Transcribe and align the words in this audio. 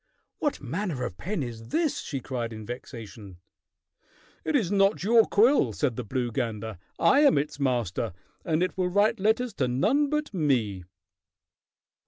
"What 0.39 0.59
manner 0.61 1.03
of 1.03 1.17
pen 1.17 1.43
is 1.43 1.67
this?" 1.67 1.99
she 1.99 2.21
cried 2.21 2.51
in 2.51 2.65
vexation. 2.65 3.37
"It 4.43 4.55
is 4.55 4.71
not 4.71 5.03
your 5.03 5.25
quill," 5.27 5.73
said 5.73 5.95
the 5.95 6.03
blue 6.03 6.31
gander. 6.31 6.79
"I 6.97 7.19
am 7.19 7.37
its 7.37 7.59
master, 7.59 8.13
and 8.43 8.63
it 8.63 8.75
will 8.75 8.89
write 8.89 9.19
letters 9.19 9.53
to 9.57 9.67
none 9.67 10.09
but 10.09 10.33
me." 10.33 10.85